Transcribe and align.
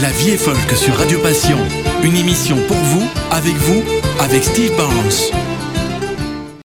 La 0.00 0.12
vie 0.12 0.30
est 0.30 0.38
folk 0.38 0.70
sur 0.76 0.94
Radio 0.94 1.20
Passion. 1.20 1.58
Une 2.04 2.14
émission 2.14 2.56
pour 2.68 2.76
vous, 2.76 3.04
avec 3.32 3.54
vous, 3.54 3.82
avec 4.20 4.44
Steve 4.44 4.76
Barnes. 4.76 6.62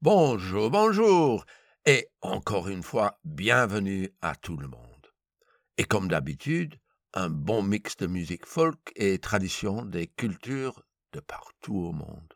Bonjour, 0.00 0.70
bonjour. 0.70 1.44
Et 1.84 2.06
encore 2.20 2.68
une 2.68 2.84
fois, 2.84 3.18
bienvenue 3.24 4.10
à 4.22 4.36
tout 4.36 4.56
le 4.56 4.68
monde. 4.68 5.08
Et 5.78 5.84
comme 5.84 6.06
d'habitude, 6.06 6.78
un 7.12 7.28
bon 7.28 7.64
mix 7.64 7.96
de 7.96 8.06
musique 8.06 8.46
folk 8.46 8.92
et 8.94 9.18
tradition 9.18 9.84
des 9.84 10.06
cultures 10.06 10.84
de 11.12 11.18
partout 11.18 11.76
au 11.76 11.92
monde. 11.92 12.34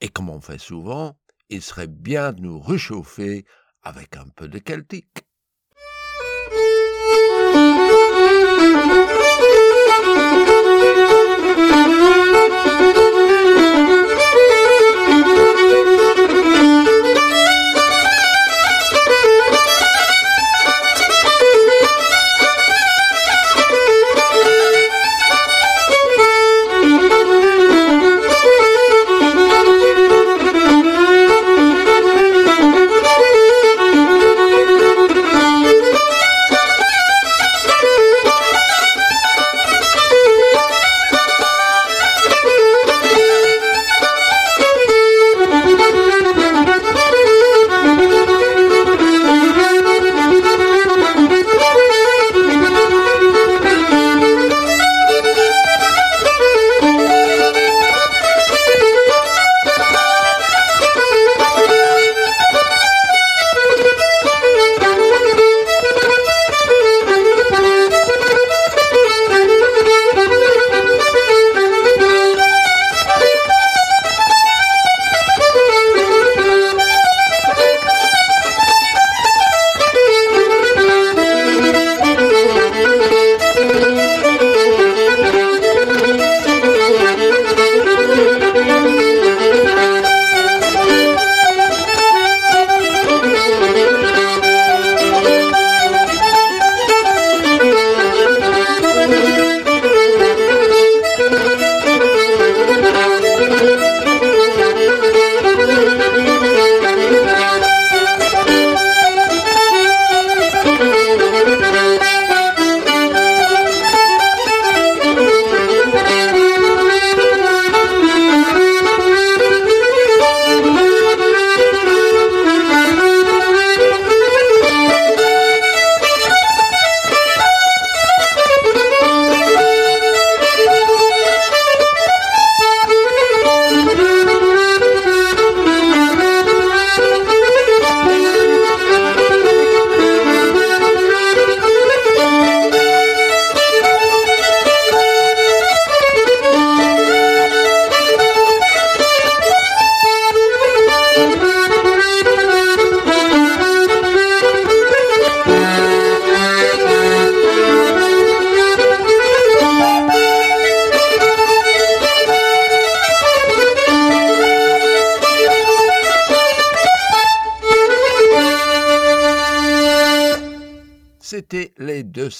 Et 0.00 0.08
comme 0.08 0.30
on 0.30 0.40
fait 0.40 0.60
souvent, 0.60 1.18
il 1.48 1.62
serait 1.62 1.88
bien 1.88 2.32
de 2.32 2.42
nous 2.42 2.60
réchauffer 2.60 3.44
avec 3.82 4.16
un 4.16 4.28
peu 4.36 4.46
de 4.46 4.60
celtique. 4.64 5.24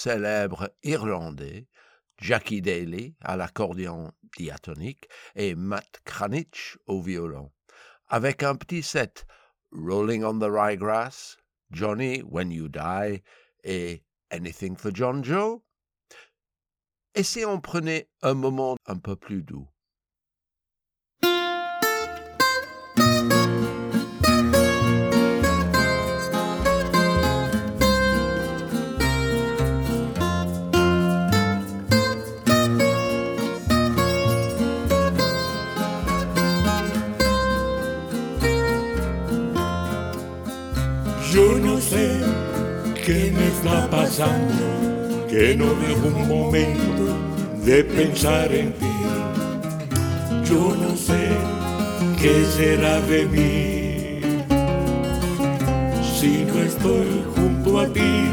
Célèbres 0.03 0.69
Irlandais, 0.83 1.65
Jackie 2.17 2.61
Daly 2.61 3.15
à 3.21 3.37
l'accordéon 3.37 4.11
diatonique 4.37 5.07
et 5.33 5.55
Matt 5.55 6.01
Kranich 6.03 6.77
au 6.87 7.01
violon, 7.01 7.53
avec 8.09 8.43
un 8.43 8.55
petit 8.55 8.83
set 8.83 9.25
Rolling 9.71 10.25
on 10.25 10.39
the 10.39 10.51
Ryegrass, 10.51 11.37
Johnny 11.71 12.21
When 12.21 12.51
You 12.51 12.67
Die 12.67 13.23
et 13.63 14.03
Anything 14.29 14.75
for 14.75 14.93
John 14.93 15.23
Joe. 15.23 15.61
Et 17.15 17.23
si 17.23 17.45
on 17.45 17.61
prenait 17.61 18.09
un 18.23 18.33
moment 18.33 18.75
un 18.85 18.97
peu 18.97 19.15
plus 19.15 19.41
doux 19.41 19.69
pasando, 43.63 45.27
que 45.29 45.55
no 45.55 45.65
dejo 45.65 46.07
un 46.07 46.27
momento 46.27 47.17
de 47.63 47.83
pensar 47.83 48.51
en 48.51 48.73
ti. 48.73 48.85
Yo 50.43 50.75
no 50.75 50.95
sé 50.95 51.29
qué 52.19 52.45
será 52.45 52.99
de 53.01 53.25
mí 53.25 54.19
si 56.19 56.45
no 56.45 56.61
estoy 56.61 57.23
junto 57.35 57.79
a 57.79 57.87
ti. 57.87 58.29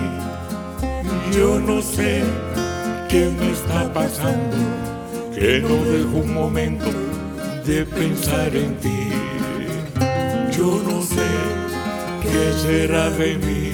Yo 1.37 1.61
no 1.61 1.81
sé 1.81 2.23
qué 3.09 3.31
me 3.39 3.53
está 3.53 3.93
pasando, 3.93 4.57
que 5.35 5.61
no 5.61 5.77
dejo 5.85 6.19
un 6.25 6.35
momento 6.35 6.91
de 7.65 7.85
pensar 7.87 8.55
en 8.55 8.75
ti. 8.77 9.09
Yo 10.57 10.83
no 10.85 11.03
sé 11.03 11.31
¿qué 12.23 12.53
será 12.63 13.11
de 13.11 13.37
mí 13.39 13.70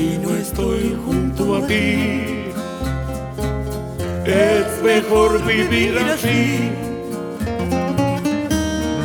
si 0.00 0.16
no 0.16 0.34
estoy 0.34 0.96
junto 1.04 1.56
a 1.56 1.66
ti? 1.66 2.52
Es 4.24 4.66
mejor 4.82 5.44
vivir 5.44 5.98
así, 5.98 6.70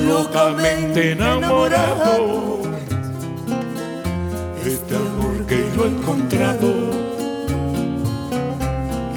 locamente 0.07 1.11
enamorado. 1.11 2.61
Este 4.65 4.95
amor 4.95 5.35
que 5.49 5.59
yo 5.75 5.85
he 5.85 5.89
encontrado, 5.97 6.71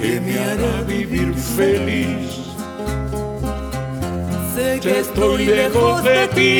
que 0.01 0.21
me 0.25 0.35
hará 0.47 0.83
vivir 0.83 1.33
feliz. 1.35 2.27
Sé 4.55 4.81
que 4.81 4.99
estoy 5.07 5.47
lejos 5.47 6.03
de 6.03 6.21
ti 6.39 6.55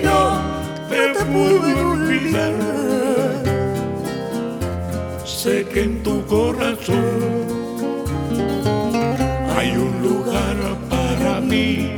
y 0.00 0.04
no 0.08 0.22
te 0.90 1.02
puedo 1.32 1.90
olvidar. 1.92 2.83
Sé 5.44 5.62
que 5.66 5.82
en 5.82 6.02
tu 6.02 6.24
corazón 6.24 7.04
hay 9.54 9.70
un 9.76 9.94
lugar 10.02 10.56
para 10.88 11.38
mí. 11.38 11.90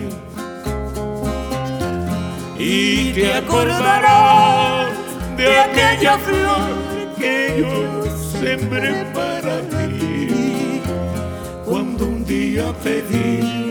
Y 2.58 3.12
te 3.12 3.34
acordarás 3.34 4.90
de 5.36 5.48
aquella 5.60 6.18
flor 6.26 6.72
que 7.20 7.36
yo 7.60 8.10
sembré 8.40 9.04
para 9.14 9.60
ti. 9.72 10.82
Cuando 11.64 12.04
un 12.06 12.24
día 12.24 12.64
pedí 12.82 13.70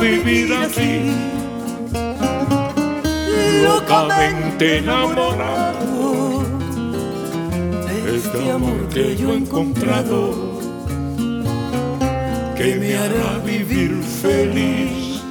vivir 0.00 0.52
así, 0.54 1.12
locamente 3.62 4.78
enamorado. 4.78 6.44
Este 8.06 8.50
amor 8.50 8.88
que 8.88 9.16
yo 9.16 9.32
he 9.32 9.36
encontrado, 9.36 10.60
que 12.56 12.76
me 12.76 12.96
hará 12.96 13.38
vivir 13.44 14.02
feliz. 14.22 15.22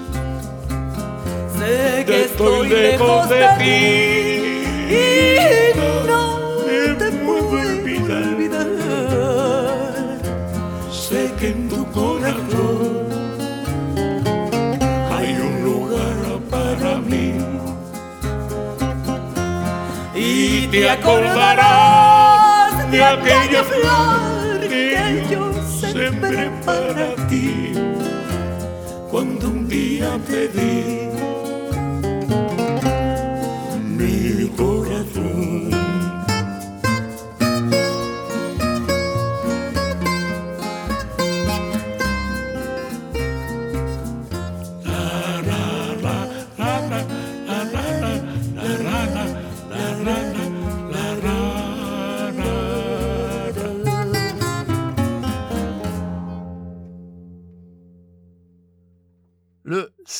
Sé 1.57 2.03
que 2.05 2.25
estoy 2.25 2.69
lejos 2.69 3.29
de 3.29 3.47
ti 3.59 4.93
y 4.93 5.77
no 5.77 6.59
me 6.65 6.93
te 6.95 7.11
puedo 7.23 7.49
olvidar. 7.49 8.35
Sé 10.91 11.31
que 11.39 11.47
en 11.49 11.69
tu 11.69 11.85
corazón 11.91 13.04
te 20.75 20.89
acordarás 20.89 22.73
de 22.91 23.01
aquella 23.01 23.63
flor 23.63 24.59
que 24.67 25.23
yo 25.31 25.53
sembré 25.63 26.51
para 26.65 27.15
ti. 27.29 27.71
cuando 29.09 29.47
un 29.47 29.69
día 29.69 30.19
te 30.27 30.49
di 30.49 31.04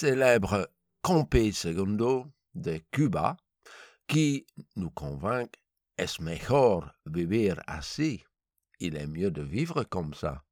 célèbre 0.05 0.69
Segundo 1.51 2.27
de 2.53 2.79
Cuba, 2.91 3.37
qui 4.07 4.45
nous 4.75 4.91
convainc 4.91 5.51
est 5.97 6.19
mejor 6.19 6.91
vivir 7.07 7.59
así, 7.65 8.23
il 8.79 8.97
est 8.97 9.07
mieux 9.07 9.31
de 9.31 9.41
vivre 9.41 9.83
comme 9.83 10.13
ça. 10.13 10.43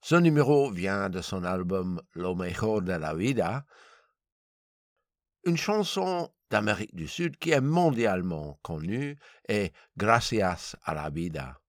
Ce 0.00 0.14
numéro 0.14 0.70
vient 0.70 1.10
de 1.10 1.20
son 1.20 1.44
album 1.44 2.00
Lo 2.14 2.34
mejor 2.34 2.80
de 2.80 2.94
la 2.94 3.14
vida, 3.14 3.66
une 5.44 5.58
chanson 5.58 6.32
d'Amérique 6.48 6.94
du 6.94 7.06
Sud 7.06 7.36
qui 7.36 7.50
est 7.50 7.60
mondialement 7.60 8.58
connue 8.62 9.18
et 9.46 9.72
Gracias 9.98 10.74
a 10.84 10.94
la 10.94 11.10
vida, 11.10 11.60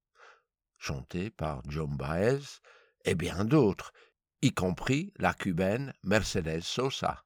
chantée 0.78 1.30
par 1.30 1.62
John 1.68 1.98
Baez 1.98 2.62
et 3.04 3.16
bien 3.16 3.44
d'autres, 3.44 3.92
y 4.42 4.54
compris 4.54 5.12
la 5.18 5.34
cubaine 5.34 5.94
Mercedes 6.04 6.62
Sosa. 6.62 7.24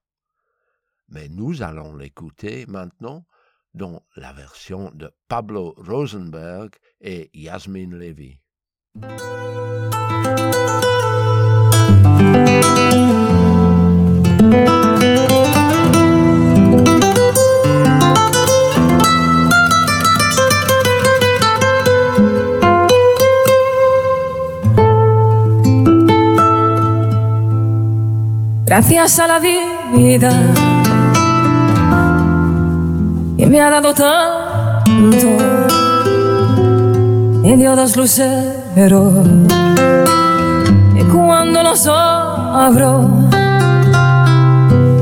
Mais 1.08 1.28
nous 1.28 1.62
allons 1.62 1.94
l'écouter 1.94 2.66
maintenant 2.66 3.26
dans 3.74 4.04
la 4.16 4.32
version 4.32 4.90
de 4.92 5.12
Pablo 5.28 5.74
Rosenberg 5.76 6.74
et 7.00 7.30
Yasmine 7.34 7.96
Levy. 7.96 8.40
Gracias 28.70 29.18
a 29.18 29.26
la 29.26 29.40
vida 29.40 30.30
que 33.36 33.46
me 33.46 33.60
ha 33.60 33.68
dado 33.68 33.92
tanto, 33.92 35.26
me 37.42 37.56
dio 37.56 37.74
dos 37.74 37.96
luceros 37.96 39.26
y 40.94 41.02
cuando 41.12 41.64
los 41.64 41.84
abro, 41.88 43.10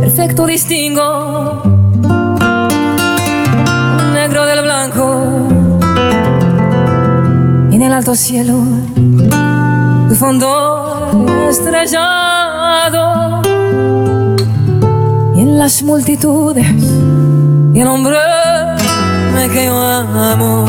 perfecto 0.01 0.47
distingo 0.47 1.63
un 4.03 4.15
negro 4.15 4.47
del 4.47 4.63
blanco 4.63 5.47
y 7.71 7.77
en 7.77 7.83
el 7.83 7.93
alto 7.93 8.15
cielo 8.15 8.55
tu 10.09 10.15
fondo 10.15 11.21
estrellado 11.51 13.29
las 15.59 15.83
multitudes 15.83 16.67
y 17.75 17.81
el 17.81 17.89
hombre 17.89 18.17
que 19.53 19.65
yo 19.65 19.77
amo. 19.77 20.67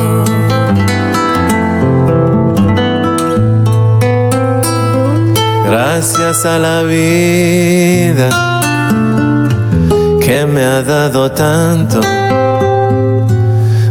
Gracias 5.68 6.44
a 6.46 6.58
la 6.58 6.82
vida 6.82 8.30
que 10.26 10.48
me 10.48 10.64
ha 10.64 10.82
dado 10.82 11.32
tanto, 11.34 12.02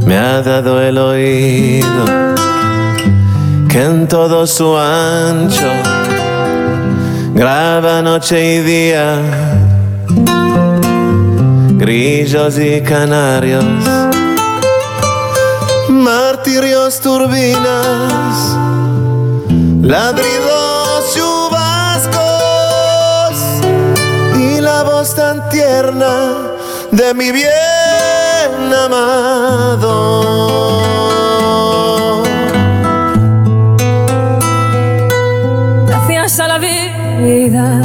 me 0.04 0.16
ha 0.16 0.42
dado 0.42 0.82
el 0.82 0.98
oído 0.98 2.04
que 3.68 3.84
en 3.84 4.08
todo 4.08 4.48
su 4.48 4.76
ancho 4.76 5.70
graba 7.34 8.02
noche 8.02 8.56
y 8.56 8.58
día, 8.62 9.20
grillos 11.88 12.58
y 12.58 12.82
canarios, 12.82 13.64
martirios, 15.88 17.00
turbinas, 17.00 18.58
ladridos, 19.80 21.14
chubascos 21.14 22.18
y 24.38 24.60
la 24.60 24.82
voz 24.82 25.14
tan 25.14 25.48
tierna 25.48 26.50
de 26.90 27.14
mi 27.14 27.32
bien 27.32 27.48
amado. 28.84 29.88
Gracias 35.86 36.38
a 36.38 36.48
la 36.48 36.58
vida. 36.58 37.80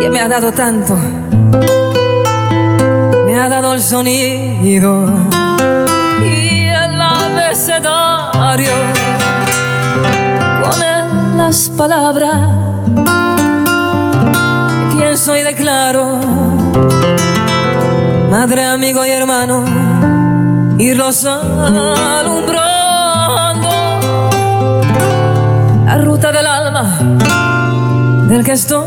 Que 0.00 0.08
me 0.08 0.18
ha 0.18 0.28
dado 0.28 0.50
tanto, 0.50 0.96
me 3.26 3.40
ha 3.40 3.48
dado 3.48 3.74
el 3.74 3.82
sonido 3.82 5.06
y 6.24 6.66
el 6.66 7.00
abecedario. 7.00 8.72
Con 10.62 11.36
las 11.36 11.68
palabras 11.70 12.36
pienso 14.96 15.36
y 15.36 15.42
declaro, 15.42 16.18
madre, 18.30 18.64
amigo 18.64 19.04
y 19.04 19.10
hermano, 19.10 19.64
irlos 20.78 21.24
alumbrando 21.24 22.62
la 25.84 25.98
ruta 25.98 26.32
del 26.32 26.46
alma 26.46 26.98
del 28.28 28.44
que 28.44 28.52
estoy 28.52 28.86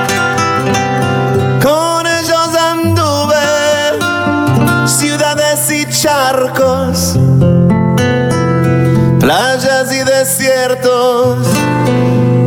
Desiertos, 11.35 11.47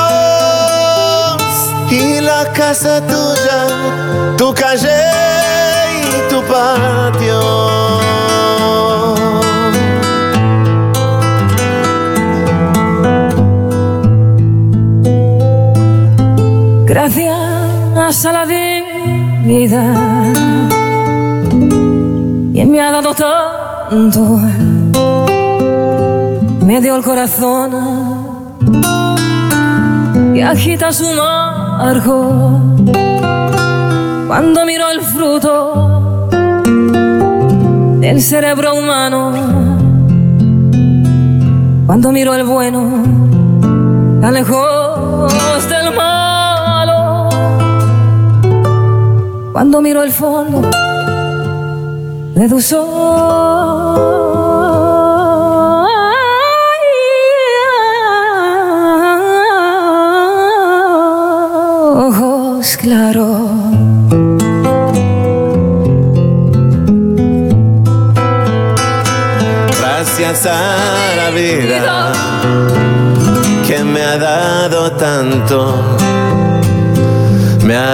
y 1.91 2.21
la 2.21 2.51
casa 2.53 3.01
tuya, 3.05 3.67
tu 4.37 4.53
calle 4.53 4.89
y 6.01 6.29
tu 6.29 6.41
patio. 6.43 7.39
Gracias 16.85 18.25
a 18.25 18.31
la 18.31 18.45
vida 18.45 19.83
quien 22.53 22.71
me 22.71 22.81
ha 22.81 22.91
dado 22.91 23.13
tanto, 23.13 24.39
me 26.67 26.81
dio 26.81 26.97
el 26.97 27.01
corazón 27.01 27.71
y 30.35 30.41
agita 30.41 30.91
su 30.91 31.09
marco 31.13 32.59
cuando 34.27 34.65
miro 34.65 34.89
el 34.89 34.99
fruto 34.99 36.27
del 38.01 38.21
cerebro 38.21 38.75
humano, 38.75 39.31
cuando 41.85 42.11
miro 42.11 42.35
el 42.35 42.43
bueno 42.43 43.01
tan 44.19 44.33
lejos 44.33 45.69
del 45.69 45.95
malo, 45.95 47.29
cuando 49.53 49.81
miro 49.81 50.03
el 50.03 50.11
fondo 50.11 50.69
de 52.35 52.45
ojos 52.75 54.46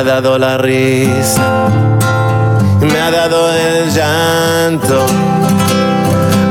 dado 0.03 0.37
la 0.37 0.57
risa, 0.57 1.69
me 2.81 2.99
ha 2.99 3.11
dado 3.11 3.51
el 3.53 3.89
llanto, 3.91 5.05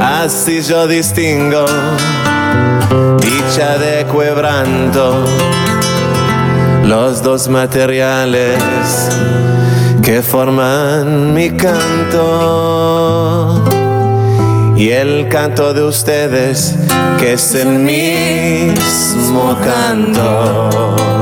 así 0.00 0.62
yo 0.62 0.87
distingo 0.87 1.64
dicha 3.21 3.78
de 3.78 4.06
quebranto, 4.06 5.25
los 6.85 7.23
dos 7.23 7.49
materiales 7.49 8.59
que 10.02 10.23
forman 10.23 11.35
mi 11.35 11.50
canto. 11.50 12.02
Y 14.76 14.90
el 14.90 15.28
canto 15.28 15.75
de 15.75 15.85
ustedes 15.85 16.75
que 17.21 17.35
es 17.35 17.54
el 17.54 17.68
mismo 17.78 19.56
canto 19.62 21.22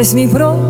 eres 0.00 0.14
mi 0.14 0.26
pro. 0.26 0.69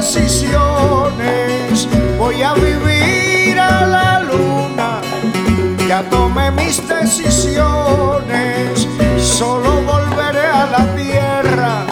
Decisiones. 0.00 1.86
Voy 2.16 2.40
a 2.42 2.54
vivir 2.54 3.60
a 3.60 3.86
la 3.86 4.20
luna, 4.20 5.02
ya 5.86 6.02
tomé 6.08 6.50
mis 6.50 6.88
decisiones. 6.88 8.88
Solo 9.18 9.82
volveré 9.82 10.46
a 10.46 10.64
la 10.66 10.86
tierra 10.96 11.84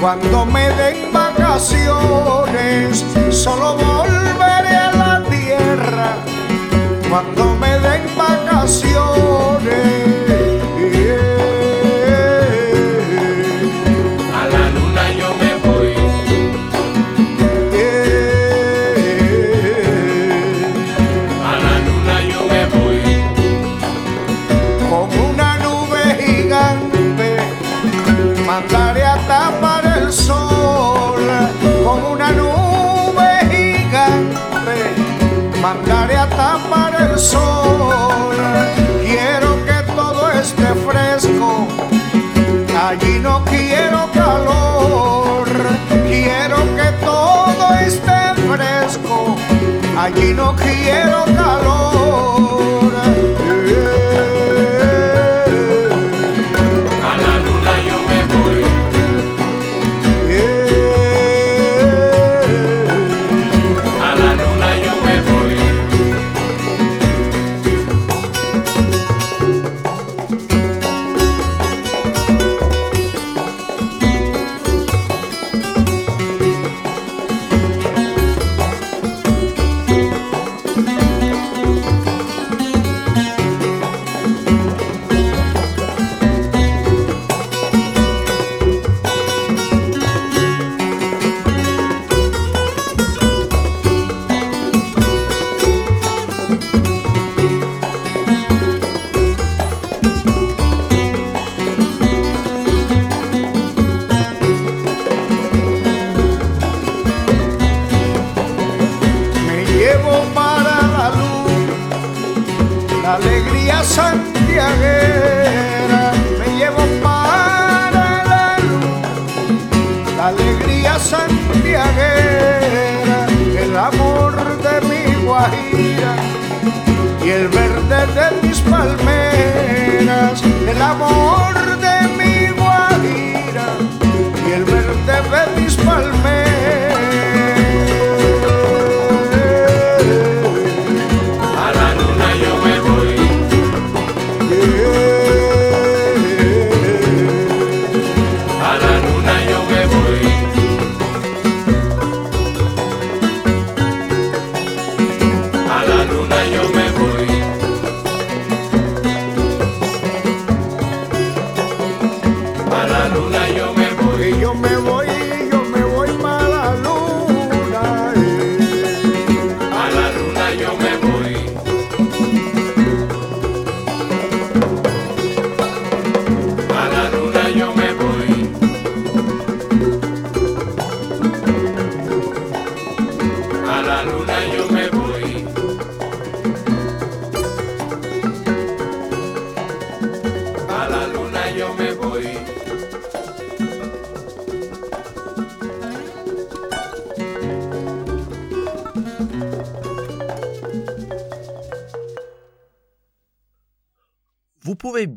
cuando 0.00 0.46
me 0.46 0.70
den 0.70 1.12
vacaciones. 1.12 3.04
Solo 3.30 3.76
volveré 3.76 4.76
a 4.76 4.92
la 4.92 5.24
tierra 5.28 6.14
cuando 7.10 7.56
me 7.56 7.80
den 7.80 8.16
vacaciones. 8.16 10.21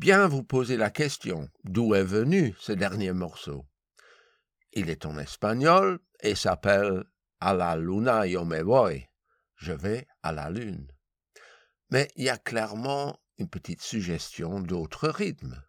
Bien 0.05 0.27
vous 0.27 0.43
poser 0.43 0.77
la 0.77 0.91
question 0.91 1.49
d'où 1.63 1.95
est 1.95 2.03
venu 2.03 2.53
ce 2.59 2.71
dernier 2.71 3.11
morceau? 3.11 3.65
Il 4.71 4.91
est 4.91 5.03
en 5.07 5.17
espagnol 5.17 5.97
et 6.19 6.35
s'appelle 6.35 7.05
A 7.39 7.55
la 7.55 7.75
luna 7.75 8.27
yo 8.27 8.45
me 8.45 8.61
voy. 8.61 9.09
Je 9.55 9.71
vais 9.71 10.05
à 10.21 10.31
la 10.31 10.51
lune. 10.51 10.85
Mais 11.89 12.07
il 12.17 12.25
y 12.25 12.29
a 12.29 12.37
clairement 12.37 13.19
une 13.39 13.49
petite 13.49 13.81
suggestion 13.81 14.59
d'autres 14.59 15.09
rythmes. 15.09 15.59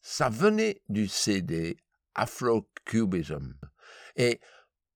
Ça 0.00 0.28
venait 0.28 0.80
du 0.88 1.08
CD 1.08 1.76
Afro-Cubism 2.14 3.54
et 4.14 4.40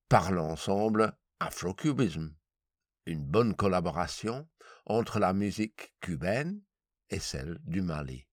par 0.09 0.31
l'ensemble 0.31 1.19
Afro-Cubism, 1.41 2.33
une 3.07 3.25
bonne 3.25 3.57
collaboration 3.57 4.49
entre 4.87 5.19
la 5.19 5.33
musique 5.33 5.95
cubaine 6.01 6.63
et 7.11 7.19
celle 7.19 7.59
du 7.65 7.83
Mali. 7.83 8.27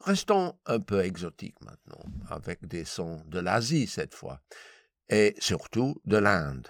Restons 0.00 0.58
un 0.66 0.80
peu 0.80 1.04
exotiques 1.04 1.60
maintenant, 1.62 2.04
avec 2.28 2.66
des 2.66 2.84
sons 2.84 3.22
de 3.26 3.40
l'Asie 3.40 3.86
cette 3.86 4.14
fois, 4.14 4.40
et 5.08 5.34
surtout 5.38 6.00
de 6.04 6.16
l'Inde, 6.16 6.68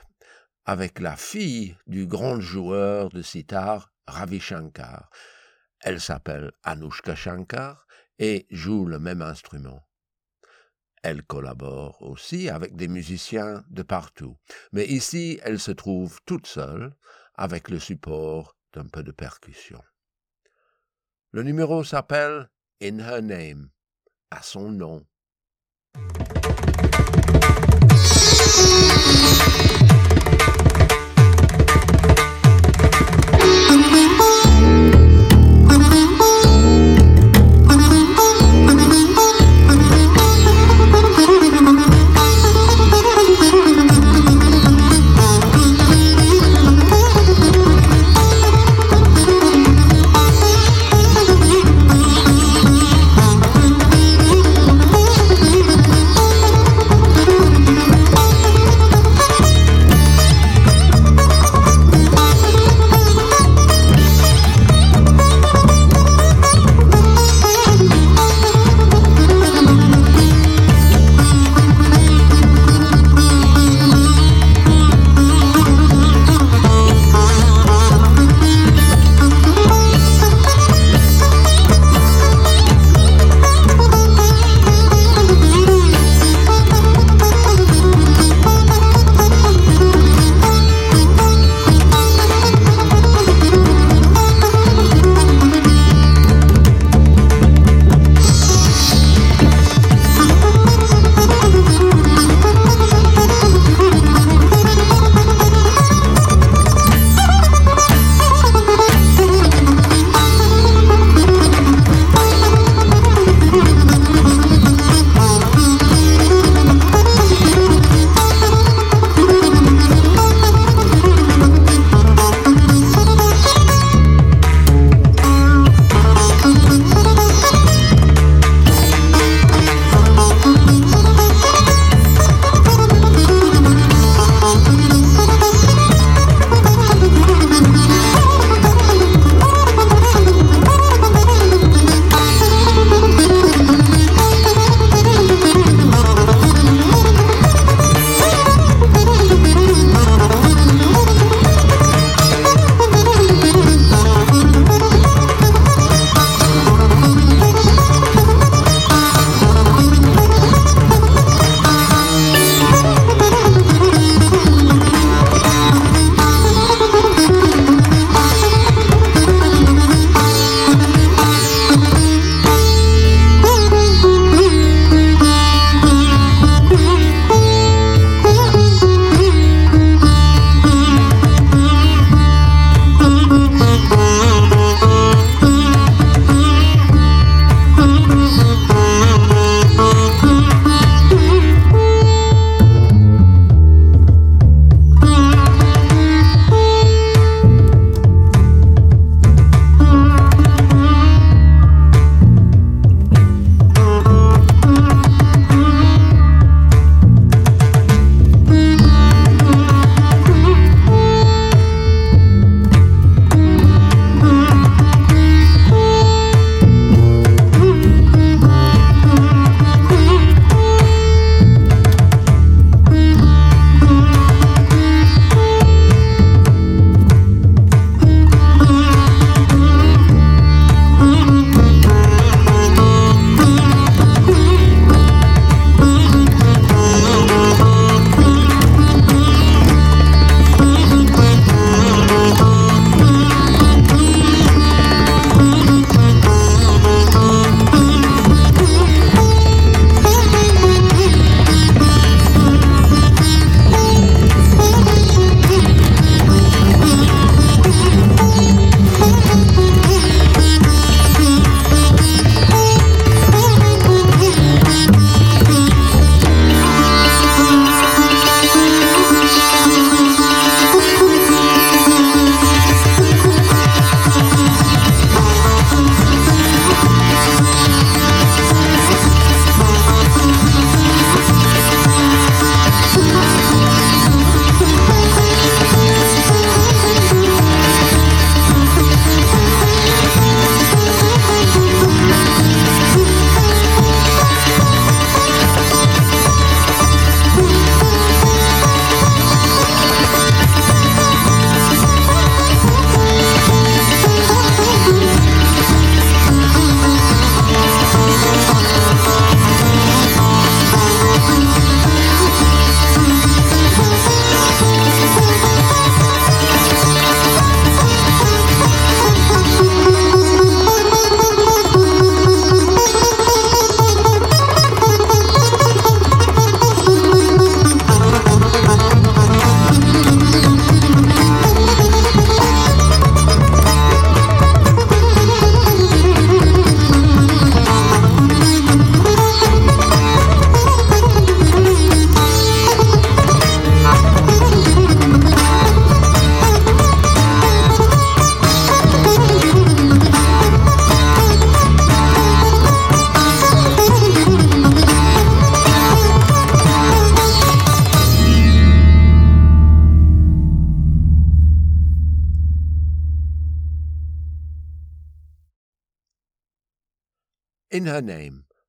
avec 0.65 1.01
la 1.01 1.17
fille 1.17 1.77
du 1.87 2.07
grand 2.07 2.41
joueur 2.41 3.09
de 3.11 3.23
sitar 3.23 3.93
Ravi 4.07 4.41
Shankar. 4.41 5.11
Elle 5.81 6.01
s'appelle 6.01 6.53
Anushka 6.62 7.15
Shankar 7.15 7.87
et 8.19 8.47
joue 8.51 8.87
le 8.87 8.99
même 8.99 9.23
instrument. 9.23 9.87
Elle 11.03 11.23
collabore 11.23 12.03
aussi 12.03 12.49
avec 12.49 12.75
des 12.75 12.89
musiciens 12.89 13.65
de 13.69 13.83
partout, 13.83 14.37
mais 14.73 14.87
ici 14.87 15.39
elle 15.43 15.61
se 15.61 15.71
trouve 15.71 16.21
toute 16.25 16.47
seule 16.47 16.97
avec 17.35 17.69
le 17.69 17.79
support 17.79 18.57
d'un 18.73 18.87
peu 18.87 19.03
de 19.03 19.12
percussion. 19.12 19.83
Le 21.33 21.43
numéro 21.43 21.85
s'appelle 21.85 22.49
In 22.83 22.99
Her 22.99 23.21
Name, 23.21 23.69
à 24.31 24.43
son 24.43 24.71
nom. 24.71 25.05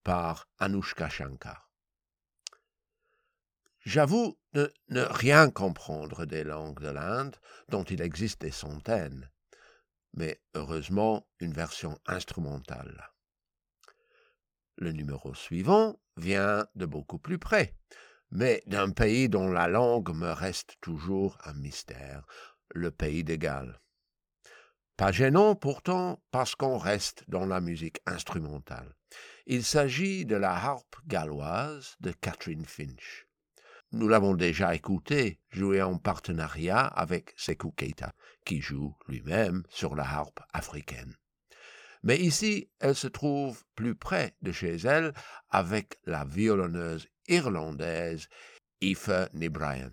Par 0.04 0.48
Anushka 0.58 1.10
Shankar. 1.10 1.70
J'avoue 3.82 4.38
ne, 4.54 4.68
ne 4.88 5.02
rien 5.02 5.50
comprendre 5.50 6.26
des 6.26 6.46
langues 6.46 6.80
de 6.80 6.88
l'Inde, 6.88 7.36
dont 7.68 7.84
il 7.84 8.02
existe 8.02 8.40
des 8.40 8.52
centaines, 8.52 9.30
mais 10.14 10.40
heureusement 10.54 11.28
une 11.42 11.52
version 11.52 12.00
instrumentale. 12.06 13.10
Le 14.78 14.94
numéro 14.94 15.34
suivant 15.34 16.00
vient 16.16 16.66
de 16.76 16.86
beaucoup 16.86 17.20
plus 17.20 17.38
près, 17.38 17.76
mais 18.32 18.64
d'un 18.66 18.92
pays 18.92 19.28
dont 19.28 19.50
la 19.50 19.68
langue 19.68 20.16
me 20.16 20.32
reste 20.32 20.78
toujours 20.80 21.38
un 21.44 21.54
mystère, 21.54 22.26
le 22.74 22.92
pays 22.92 23.26
des 23.26 23.38
Galles. 23.38 23.78
Pas 24.98 25.12
gênant 25.12 25.54
pourtant 25.54 26.20
parce 26.32 26.56
qu'on 26.56 26.80
reste 26.80 27.24
dans 27.28 27.46
la 27.46 27.62
musique 27.62 28.00
instrumentale. 28.08 28.96
Il 29.46 29.64
s'agit 29.64 30.26
de 30.26 30.36
la 30.36 30.52
harpe 30.52 30.96
galloise 31.06 31.96
de 32.00 32.12
Catherine 32.12 32.66
Finch. 32.66 33.28
Nous 33.92 34.08
l'avons 34.08 34.34
déjà 34.34 34.74
écouté 34.74 35.40
jouer 35.52 35.84
en 35.84 36.00
partenariat 36.00 36.84
avec 36.84 37.36
Sekou 37.38 37.72
Keita, 37.74 38.12
qui 38.44 38.60
joue 38.60 38.98
lui-même 39.08 39.62
sur 39.70 39.94
la 39.94 40.04
harpe 40.04 40.40
africaine. 40.52 41.16
Mais 42.02 42.18
ici, 42.18 42.72
elle 42.80 42.96
se 42.96 43.08
trouve 43.08 43.64
plus 43.76 43.94
près 43.94 44.36
de 44.42 44.52
chez 44.52 44.78
elle 44.78 45.14
avec 45.52 46.00
la 46.06 46.26
violonneuse 46.26 47.08
irlandaise 47.28 48.30
Aoife 48.82 49.30
Nibrian. 49.34 49.92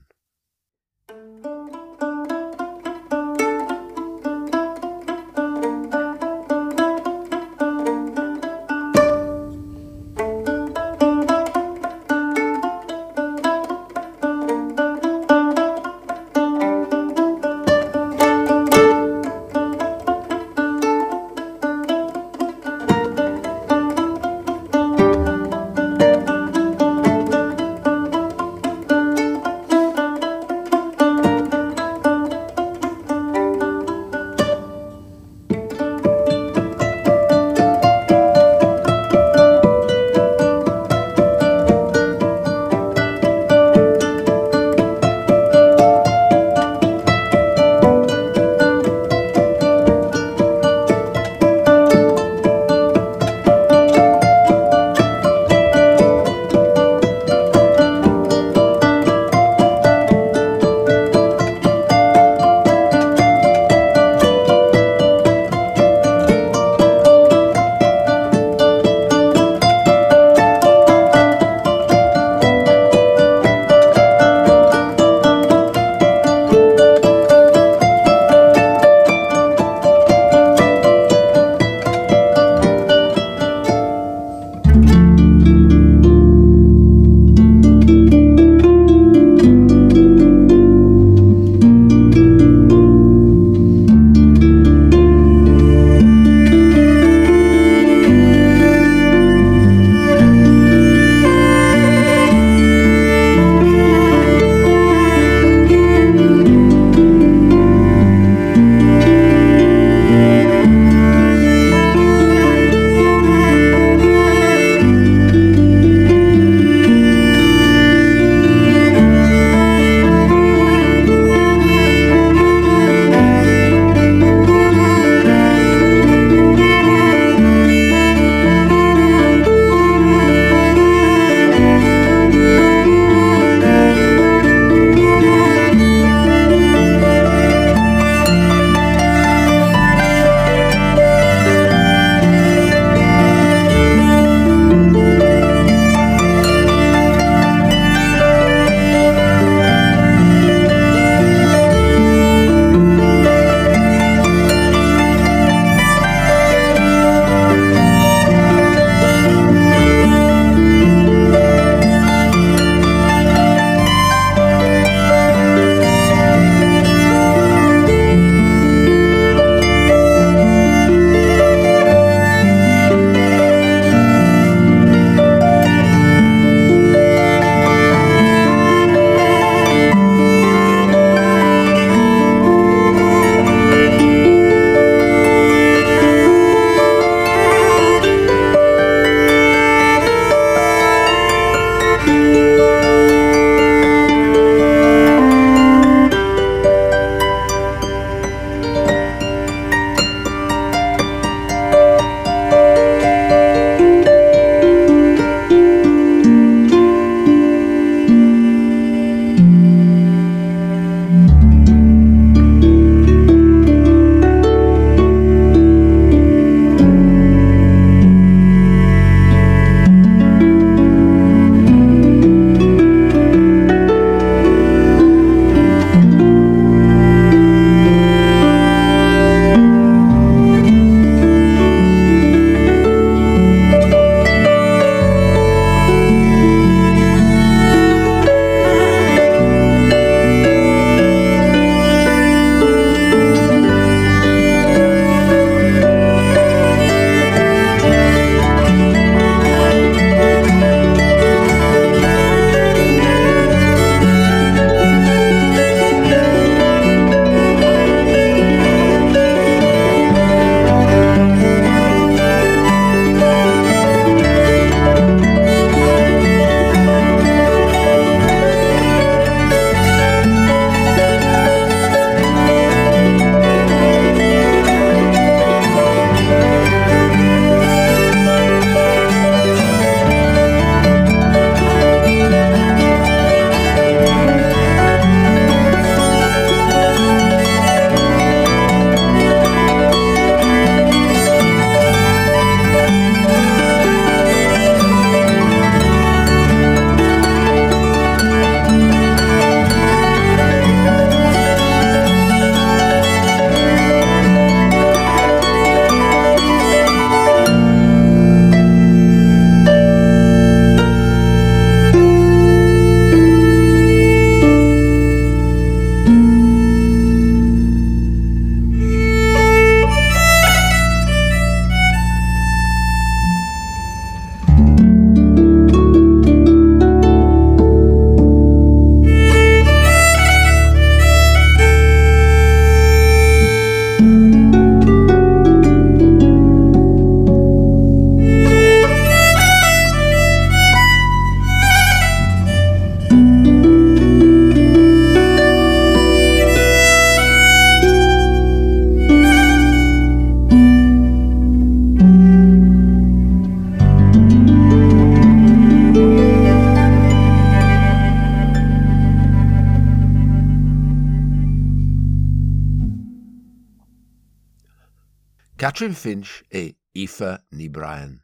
Finch 366.05 366.45
et 366.51 366.77
Aoife 366.95 367.41
Ní 367.51 367.71
Brian, 367.71 368.17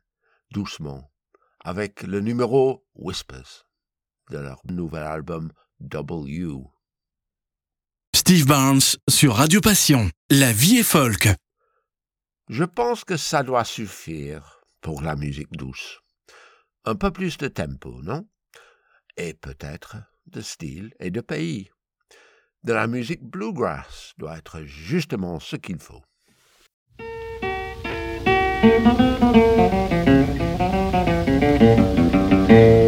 doucement, 0.50 1.10
avec 1.64 2.02
le 2.02 2.20
numéro 2.20 2.86
Whispers 2.94 3.66
de 4.30 4.36
leur 4.36 4.60
nouvel 4.66 5.02
album 5.02 5.50
W. 5.80 6.58
Steve 8.14 8.44
Barnes 8.44 8.82
sur 9.08 9.36
Radio 9.36 9.62
Passion. 9.62 10.10
La 10.28 10.52
vie 10.52 10.76
est 10.76 10.82
folk. 10.82 11.30
Je 12.50 12.64
pense 12.64 13.02
que 13.02 13.16
ça 13.16 13.42
doit 13.42 13.64
suffire 13.64 14.60
pour 14.82 15.00
la 15.00 15.16
musique 15.16 15.52
douce. 15.52 16.00
Un 16.84 16.96
peu 16.96 17.10
plus 17.10 17.38
de 17.38 17.48
tempo, 17.48 18.02
non? 18.02 18.28
Et 19.16 19.32
peut-être 19.32 19.96
de 20.26 20.42
style 20.42 20.92
et 21.00 21.10
de 21.10 21.22
pays. 21.22 21.70
De 22.62 22.74
la 22.74 22.86
musique 22.86 23.22
bluegrass 23.22 24.12
doit 24.18 24.36
être 24.36 24.64
justement 24.64 25.40
ce 25.40 25.56
qu'il 25.56 25.78
faut. 25.78 26.02
thank 28.62 28.84
you 32.50 32.79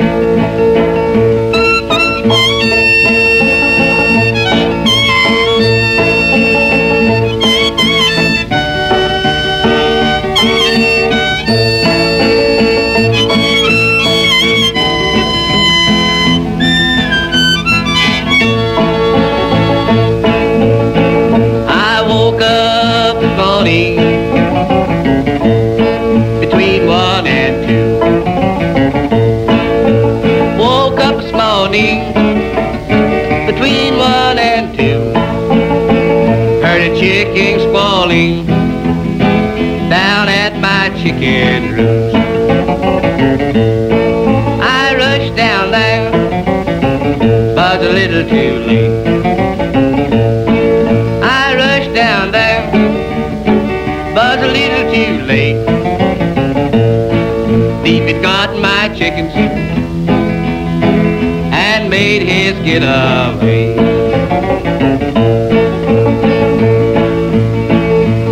his 62.72 62.80
getaway. 62.80 63.76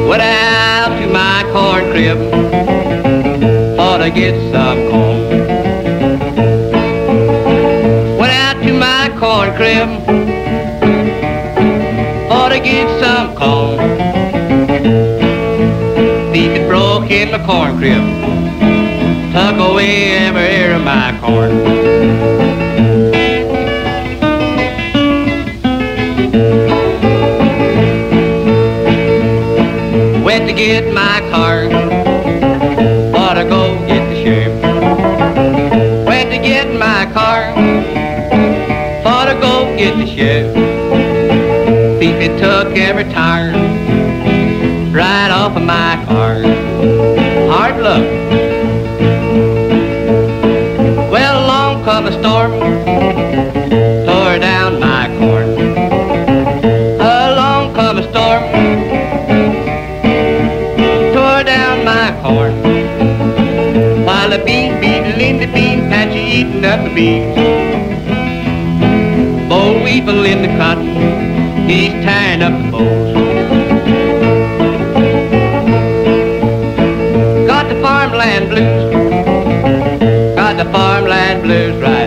Went 0.09 0.22
out 0.22 0.98
to 1.00 1.07
my 1.09 1.42
corn 1.53 1.90
crib, 1.90 2.18
thought 3.76 4.00
I'd 4.00 4.14
get 4.14 4.35
some 4.53 4.79
corn. 4.90 5.29
Went 8.18 8.33
out 8.33 8.62
to 8.62 8.72
my 8.72 9.11
corn 9.18 9.55
crib 9.57 9.88
ought 12.31 12.50
to 12.50 12.61
get 12.61 12.88
some 13.00 13.35
corn. 13.37 13.79
Thief 16.33 16.53
had 16.53 16.68
broke 16.68 17.11
in 17.11 17.31
my 17.33 17.44
corn 17.44 17.76
crib, 17.79 18.05
took 19.33 19.59
away 19.70 20.12
every 20.12 20.42
ear 20.42 20.76
of 20.76 20.85
my 20.85 21.18
thief 40.20 42.16
it 42.20 42.38
took 42.38 42.76
every 42.76 43.04
tire 43.04 43.52
right 44.92 45.30
off 45.30 45.56
of 45.56 45.62
my 45.62 46.04
car. 46.06 46.35
Hard 47.48 47.83
luck. 47.83 48.04
Well, 51.11 51.44
along 51.44 51.85
come 51.85 52.06
a 52.06 52.12
storm, 52.12 52.50
tore 54.04 54.38
down 54.38 54.78
my 54.78 55.09
corn. 55.18 55.48
Along 57.00 57.74
come 57.74 57.96
a 57.96 58.02
storm, 58.11 58.42
tore 61.14 61.44
down 61.44 61.85
my 61.87 62.12
corn. 62.20 64.04
While 64.04 64.28
the 64.28 64.44
bean 64.44 64.80
beetle 64.80 65.18
in 65.18 65.38
the 65.38 65.46
bean 65.46 65.88
patch 65.88 66.14
eating 66.14 66.62
up 66.66 66.85
the 66.85 66.94
beans. 66.94 67.49
He's 71.70 71.92
tying 72.04 72.42
up 72.42 72.52
the 72.61 72.70
bowls. 72.70 73.14
Got 77.46 77.68
the 77.68 77.80
farmland 77.80 78.48
blues, 78.50 78.85
got 80.35 80.56
the 80.56 80.64
farmland 80.72 81.42
blues 81.44 81.80
right 81.80 81.99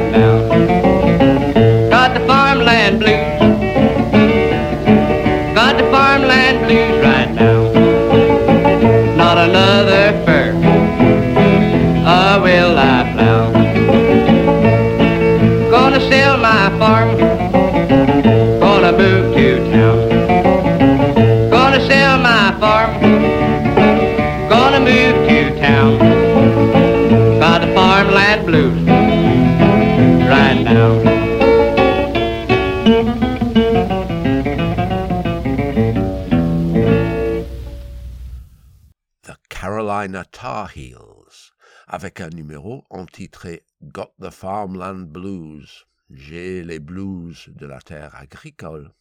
Avec 41.87 42.19
un 42.19 42.29
numéro 42.29 42.83
entitré 42.89 43.63
Got 43.83 44.13
the 44.19 44.31
Farmland 44.31 45.07
Blues, 45.07 45.85
J'ai 46.09 46.63
les 46.63 46.79
blues 46.79 47.49
de 47.49 47.67
la 47.67 47.79
terre 47.79 48.15
agricole, 48.15 48.91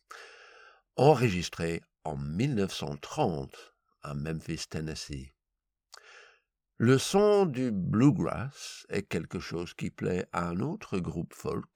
enregistré 0.97 1.81
en 2.05 2.17
1930 2.17 3.75
à 4.03 4.15
Memphis, 4.15 4.67
Tennessee. 4.69 5.33
Le 6.77 6.99
son 6.99 7.47
du 7.47 7.71
bluegrass 7.71 8.85
est 8.91 9.05
quelque 9.05 9.39
chose 9.39 9.73
qui 9.73 9.91
plaît 9.91 10.27
à 10.33 10.49
un 10.49 10.61
autre 10.61 10.99
groupe 10.99 11.33
folk 11.33 11.71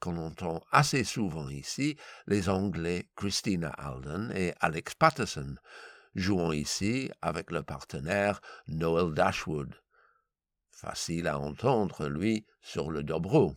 qu'on 0.00 0.16
entend 0.16 0.62
assez 0.72 1.04
souvent 1.04 1.48
ici, 1.48 1.96
les 2.26 2.48
Anglais 2.48 3.08
Christina 3.16 3.70
Alden 3.70 4.30
et 4.34 4.52
Alex 4.60 4.94
Patterson, 4.94 5.56
jouant 6.14 6.52
ici 6.52 7.10
avec 7.22 7.50
le 7.50 7.62
partenaire 7.62 8.40
Noel 8.68 9.14
Dashwood. 9.14 9.74
Facile 10.70 11.26
à 11.26 11.38
entendre, 11.38 12.08
lui, 12.08 12.46
sur 12.60 12.90
le 12.90 13.02
dobro. 13.02 13.56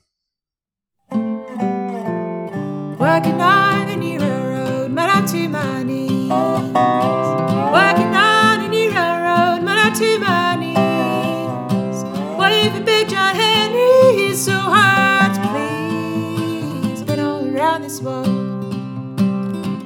Working 3.02 3.42
on 3.42 3.88
a 3.90 3.96
new 3.96 4.20
railroad, 4.20 4.92
man, 4.92 5.26
to 5.26 5.50
my 5.50 5.84
knees. 5.84 6.30
Working 6.30 8.14
on 8.16 8.62
a 8.62 8.68
new 8.70 8.90
railroad, 8.92 9.64
man, 9.64 9.94
to 9.94 10.20
my 10.20 10.56
knees. 10.56 12.04
What 12.38 12.52
if 12.52 12.76
a 12.76 12.82
big 12.82 13.10
John 13.10 13.36
Henry 13.36 14.30
is 14.30 14.44
so 14.44 14.54
hard 14.54 15.34
to 15.34 15.42
please? 15.50 17.02
Been 17.04 17.20
all 17.20 17.44
around 17.46 17.82
this 17.82 18.02
world. 18.02 18.28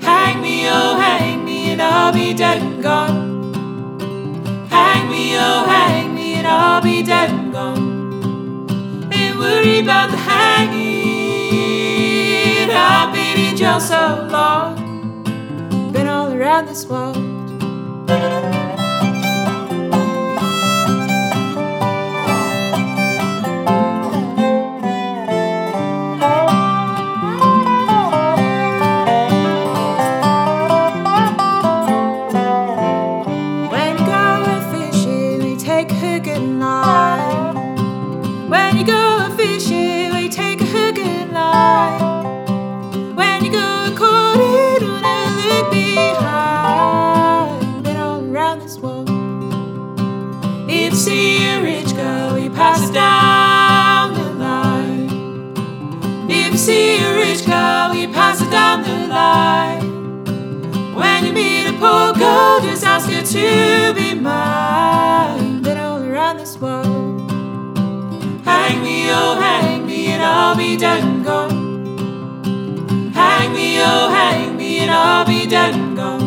Hang 0.01 0.41
me, 0.41 0.67
oh, 0.69 0.95
hang 0.99 1.34
me, 1.34 1.34
and 1.75 1.81
I'll 1.81 2.13
be 2.13 2.33
dead 2.33 2.61
and 2.61 2.81
gone. 2.81 3.53
Hang 4.69 5.09
me, 5.09 5.35
oh, 5.35 5.65
hang 5.67 6.15
me, 6.15 6.35
and 6.35 6.47
I'll 6.47 6.81
be 6.81 7.03
dead 7.03 7.29
and 7.31 7.51
gone. 7.51 9.11
Ain't 9.11 9.37
worried 9.37 9.83
about 9.83 10.09
the 10.09 10.15
hanging. 10.15 11.11
I've 12.71 13.13
been 13.13 13.37
in 13.37 13.57
jail 13.57 13.81
so 13.81 14.25
long, 14.31 15.23
been 15.91 16.07
all 16.07 16.31
around 16.31 16.67
this 16.67 16.85
world. 16.85 17.17
Down. 59.15 59.79
When 60.93 61.25
you 61.25 61.33
meet 61.33 61.67
a 61.67 61.73
poor 61.73 62.13
girl, 62.13 62.59
just 62.61 62.83
ask 62.83 63.09
her 63.09 63.23
to 63.35 63.93
be 63.93 64.13
mine. 64.19 65.61
Been 65.61 65.77
all 65.77 66.01
around 66.03 66.37
this 66.37 66.57
world. 66.57 67.31
Hang 68.43 68.83
me, 68.83 69.09
oh, 69.09 69.35
hang 69.39 69.85
me, 69.85 70.07
and 70.07 70.21
I'll 70.21 70.55
be 70.55 70.77
dead 70.77 71.03
and 71.03 71.23
gone. 71.23 73.11
Hang 73.13 73.53
me, 73.53 73.79
oh, 73.79 74.09
hang 74.09 74.57
me, 74.57 74.79
and 74.79 74.91
I'll 74.91 75.25
be 75.25 75.45
dead 75.47 75.73
and 75.75 75.95
gone. 75.95 76.23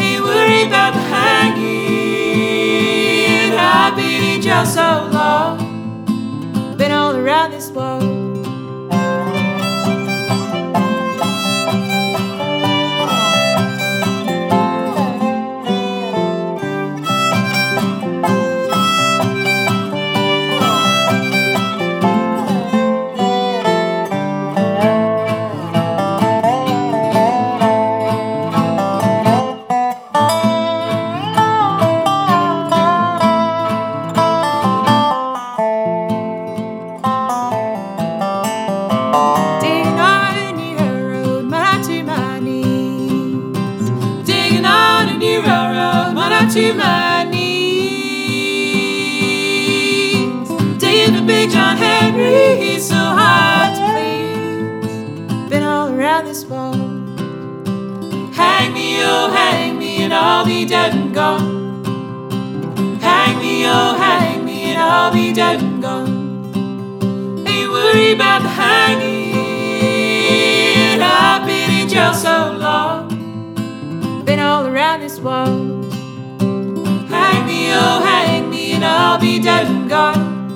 Ain't 0.00 0.22
worried 0.22 0.66
about 0.68 0.92
the 0.94 1.00
hanging. 1.14 1.94
I've 3.56 3.94
been 3.96 4.22
in 4.32 4.40
jail 4.42 4.66
so 4.66 5.08
long. 5.18 5.56
Been 6.76 6.92
all 6.92 7.14
around 7.16 7.52
this 7.52 7.70
world. 7.70 8.13
Dead 65.34 65.60
and 65.60 65.82
gone. 65.82 66.54
Ain't 67.48 67.68
worried 67.68 68.14
about 68.14 68.42
the 68.42 68.48
hanging. 68.48 69.34
I've 71.02 71.44
been 71.44 71.70
in 71.80 71.88
jail 71.88 72.14
so 72.14 72.52
long. 72.56 73.08
Been 74.24 74.38
all 74.38 74.64
around 74.66 75.00
this 75.00 75.18
world. 75.18 75.92
Hang 77.10 77.46
me, 77.46 77.72
oh, 77.72 78.00
hang 78.04 78.48
me, 78.48 78.74
and 78.74 78.84
I'll 78.84 79.18
be 79.18 79.40
dead 79.40 79.66
and 79.66 79.90
gone. 79.90 80.52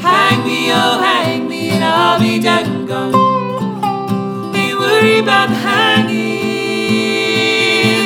Hang 0.00 0.44
me, 0.44 0.72
oh, 0.72 0.98
hang 1.00 1.48
me, 1.48 1.70
and 1.70 1.84
I'll 1.84 2.18
be 2.18 2.40
dead 2.40 2.66
and 2.66 2.88
gone. 2.88 3.14
Ain't 4.56 4.76
worried 4.76 5.20
about 5.20 5.50
the 5.50 5.54
hanging. 5.54 6.42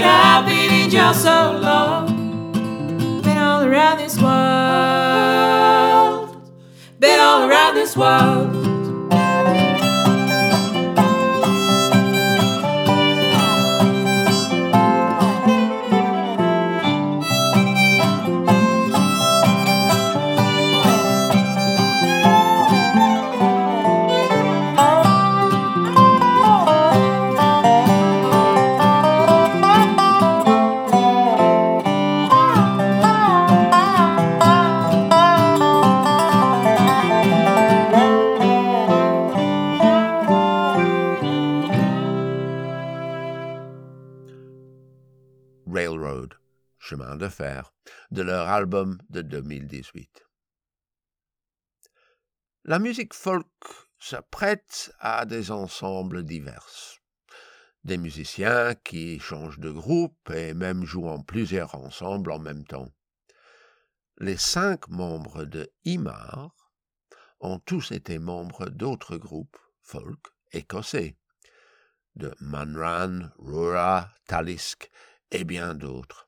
I've 0.04 0.44
been 0.44 0.70
in 0.82 0.90
jail 0.90 1.14
so 1.14 1.52
long. 1.62 1.65
wild. 7.96 8.65
De 47.28 47.62
de 48.10 48.22
leur 48.22 48.48
album 48.48 48.98
de 49.10 49.22
2018. 49.22 50.24
La 52.64 52.78
musique 52.78 53.14
folk 53.14 53.46
se 53.98 54.16
prête 54.30 54.92
à 55.00 55.24
des 55.24 55.50
ensembles 55.50 56.24
divers. 56.24 57.00
Des 57.84 57.98
musiciens 57.98 58.74
qui 58.74 59.18
changent 59.20 59.60
de 59.60 59.70
groupe 59.70 60.30
et 60.30 60.54
même 60.54 60.84
jouent 60.84 61.08
en 61.08 61.20
plusieurs 61.20 61.74
ensembles 61.74 62.32
en 62.32 62.38
même 62.38 62.64
temps. 62.64 62.92
Les 64.18 64.36
cinq 64.36 64.88
membres 64.88 65.44
de 65.44 65.70
Imar 65.84 66.50
ont 67.40 67.58
tous 67.58 67.92
été 67.92 68.18
membres 68.18 68.66
d'autres 68.66 69.16
groupes 69.16 69.58
folk 69.82 70.26
écossais, 70.52 71.16
de 72.14 72.34
Manran, 72.40 73.30
Rura, 73.38 74.10
Talisk 74.26 74.90
et 75.30 75.44
bien 75.44 75.74
d'autres. 75.74 76.25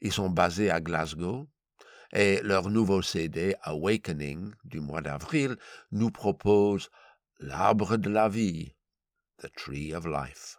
Ils 0.00 0.12
sont 0.12 0.30
basés 0.30 0.70
à 0.70 0.80
Glasgow 0.80 1.48
et 2.12 2.40
leur 2.42 2.70
nouveau 2.70 3.02
CD 3.02 3.54
Awakening 3.62 4.52
du 4.64 4.80
mois 4.80 5.02
d'avril 5.02 5.56
nous 5.90 6.10
propose 6.10 6.90
L'arbre 7.38 7.98
de 7.98 8.08
la 8.08 8.30
vie, 8.30 8.74
The 9.42 9.52
Tree 9.54 9.94
of 9.94 10.06
Life. 10.06 10.56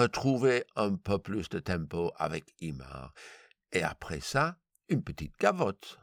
Retrouvé 0.00 0.64
un 0.76 0.96
peu 0.96 1.18
plus 1.18 1.48
de 1.50 1.58
tempo 1.58 2.12
avec 2.16 2.54
Imar. 2.60 3.12
Et 3.72 3.82
après 3.82 4.20
ça, 4.20 4.56
une 4.88 5.02
petite 5.02 5.38
gavotte. 5.38 5.99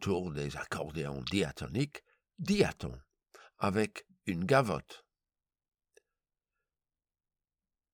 Autour 0.00 0.32
des 0.32 0.56
accordéons 0.56 1.22
diatoniques, 1.30 2.02
diaton, 2.38 2.98
avec 3.58 4.06
une 4.24 4.46
gavotte. 4.46 5.04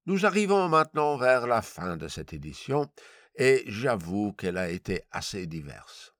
Nous 0.05 0.25
arrivons 0.25 0.69
maintenant 0.69 1.17
vers 1.17 1.49
la 1.49 1.63
fin 1.63 1.97
de 1.97 2.07
cette 2.07 2.33
édition 2.33 2.89
et 3.35 3.65
j'avoue 3.67 4.33
qu'elle 4.35 4.57
a 4.57 4.71
été 4.71 5.03
assez 5.11 5.49
diverse. 5.49 6.15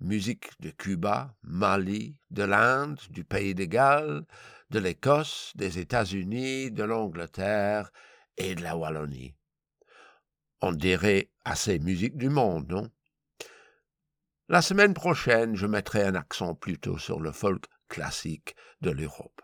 Musique 0.00 0.48
de 0.60 0.70
Cuba, 0.70 1.36
Mali, 1.42 2.16
de 2.30 2.44
l'Inde, 2.44 2.98
du 3.10 3.24
Pays 3.24 3.54
de 3.54 3.66
Galles, 3.66 4.24
de 4.70 4.78
l'Écosse, 4.78 5.52
des 5.54 5.78
États-Unis, 5.78 6.70
de 6.70 6.82
l'Angleterre 6.82 7.92
et 8.38 8.54
de 8.54 8.62
la 8.62 8.74
Wallonie. 8.74 9.34
On 10.62 10.72
dirait 10.72 11.28
assez 11.44 11.78
musique 11.78 12.16
du 12.16 12.30
monde, 12.30 12.70
non? 12.70 12.90
La 14.48 14.60
semaine 14.60 14.94
prochaine, 14.94 15.56
je 15.56 15.66
mettrai 15.66 16.02
un 16.02 16.14
accent 16.14 16.54
plutôt 16.54 16.98
sur 16.98 17.20
le 17.20 17.32
folk 17.32 17.64
classique 17.88 18.54
de 18.82 18.90
l'Europe. 18.90 19.40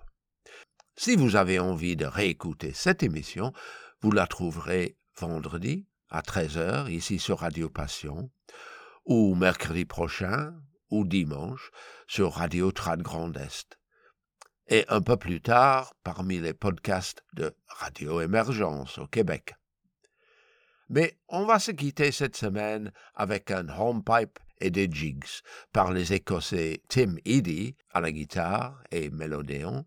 Si 0.97 1.17
vous 1.17 1.37
avez 1.37 1.59
envie 1.59 1.97
de 1.97 2.05
réécouter 2.05 2.73
cette 2.75 3.03
émission, 3.03 3.53
vous 4.03 4.11
la 4.11 4.27
trouverez 4.27 4.99
vendredi 5.19 5.87
à 6.11 6.21
13h 6.21 6.91
ici 6.91 7.19
sur 7.19 7.39
Radio 7.39 7.71
Passion, 7.71 8.31
ou 9.07 9.35
mercredi 9.35 9.87
prochain, 9.87 10.55
ou 10.91 11.07
dimanche 11.07 11.71
sur 12.07 12.33
Radio 12.35 12.71
Trad 12.71 13.01
Grand 13.01 13.35
Est. 13.37 13.79
Et 14.67 14.85
un 14.89 15.01
peu 15.01 15.17
plus 15.17 15.41
tard, 15.41 15.95
parmi 16.05 16.39
les 16.39 16.55
podcasts 16.55 17.25
de 17.33 17.57
Radio 17.69 18.21
Émergence 18.21 18.99
au 18.99 19.07
Québec. 19.07 19.55
Mais 20.89 21.19
on 21.29 21.47
va 21.47 21.59
se 21.59 21.71
quitter 21.71 22.13
cette 22.13 22.37
semaine 22.37 22.93
avec 23.15 23.51
un 23.51 23.69
hornpipe 23.69 24.39
et 24.61 24.71
des 24.71 24.89
jigs 24.91 25.43
par 25.73 25.93
les 25.93 26.13
Écossais 26.13 26.83
Tim 26.89 27.17
Eady 27.25 27.77
à 27.93 28.01
la 28.01 28.13
guitare 28.13 28.83
et 28.91 29.11
mélodéon 29.11 29.85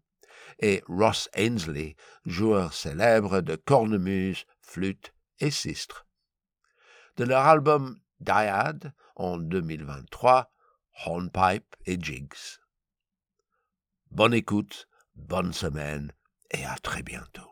et 0.59 0.83
Ross 0.87 1.29
Ainsley, 1.35 1.95
joueur 2.25 2.73
célèbre 2.73 3.41
de 3.41 3.55
cornemuse, 3.55 4.45
flûte 4.61 5.13
et 5.39 5.51
sistre. 5.51 6.05
De 7.17 7.25
leur 7.25 7.45
album 7.45 7.99
Dyad 8.19 8.93
en 9.15 9.37
2023, 9.37 10.51
Hornpipe 11.05 11.75
et 11.85 11.97
Jigs. 11.99 12.59
Bonne 14.11 14.33
écoute, 14.33 14.87
bonne 15.15 15.53
semaine 15.53 16.11
et 16.51 16.65
à 16.65 16.75
très 16.77 17.03
bientôt. 17.03 17.49